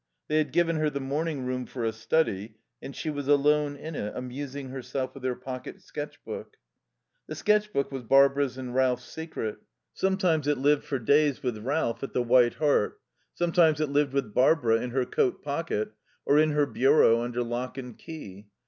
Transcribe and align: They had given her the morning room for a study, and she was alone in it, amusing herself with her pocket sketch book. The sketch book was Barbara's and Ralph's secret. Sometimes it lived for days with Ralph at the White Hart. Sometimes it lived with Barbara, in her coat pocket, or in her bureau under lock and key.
They 0.29 0.39
had 0.39 0.51
given 0.51 0.77
her 0.77 0.89
the 0.89 0.99
morning 0.99 1.45
room 1.45 1.67
for 1.67 1.85
a 1.85 1.93
study, 1.93 2.55
and 2.81 2.95
she 2.95 3.11
was 3.11 3.27
alone 3.27 3.75
in 3.75 3.93
it, 3.93 4.13
amusing 4.15 4.69
herself 4.69 5.13
with 5.13 5.23
her 5.23 5.35
pocket 5.35 5.79
sketch 5.83 6.23
book. 6.25 6.57
The 7.27 7.35
sketch 7.35 7.71
book 7.71 7.91
was 7.91 8.01
Barbara's 8.01 8.57
and 8.57 8.73
Ralph's 8.73 9.03
secret. 9.03 9.59
Sometimes 9.93 10.47
it 10.47 10.57
lived 10.57 10.85
for 10.85 10.97
days 10.97 11.43
with 11.43 11.59
Ralph 11.59 12.01
at 12.01 12.13
the 12.13 12.23
White 12.23 12.55
Hart. 12.55 12.99
Sometimes 13.35 13.79
it 13.79 13.89
lived 13.89 14.13
with 14.13 14.33
Barbara, 14.33 14.81
in 14.81 14.89
her 14.89 15.05
coat 15.05 15.43
pocket, 15.43 15.91
or 16.25 16.39
in 16.39 16.53
her 16.53 16.65
bureau 16.65 17.21
under 17.21 17.43
lock 17.43 17.77
and 17.77 17.95
key. 17.95 18.47